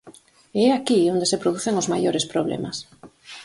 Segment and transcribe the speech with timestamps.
[0.59, 2.77] E é aquí onde se producen os maiores problemas.